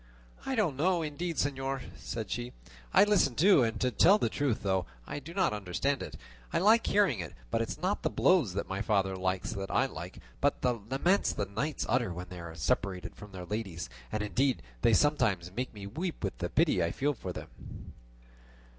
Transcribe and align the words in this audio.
"I 0.47 0.55
don't 0.55 0.77
know 0.77 1.03
indeed, 1.03 1.35
señor," 1.35 1.83
said 1.95 2.31
she; 2.31 2.53
"I 2.91 3.03
listen 3.03 3.35
too, 3.35 3.61
and 3.61 3.79
to 3.81 3.91
tell 3.91 4.17
the 4.17 4.29
truth, 4.29 4.63
though 4.63 4.87
I 5.05 5.19
do 5.19 5.31
not 5.31 5.53
understand 5.53 6.01
it, 6.01 6.15
I 6.51 6.57
like 6.57 6.87
hearing 6.87 7.19
it; 7.19 7.35
but 7.51 7.61
it 7.61 7.69
is 7.69 7.77
not 7.79 8.01
the 8.01 8.09
blows 8.09 8.55
that 8.55 8.67
my 8.67 8.81
father 8.81 9.15
likes 9.15 9.53
that 9.53 9.69
I 9.69 9.85
like, 9.85 10.17
but 10.39 10.63
the 10.63 10.73
laments 10.89 11.33
the 11.33 11.45
knights 11.45 11.85
utter 11.87 12.11
when 12.11 12.29
they 12.29 12.39
are 12.39 12.55
separated 12.55 13.15
from 13.15 13.31
their 13.31 13.45
ladies; 13.45 13.91
and 14.11 14.23
indeed 14.23 14.63
they 14.81 14.95
sometimes 14.95 15.51
make 15.55 15.71
me 15.71 15.85
weep 15.85 16.23
with 16.23 16.39
the 16.39 16.49
pity 16.49 16.83
I 16.83 16.89
feel 16.91 17.13
for 17.13 17.31
them." 17.31 17.49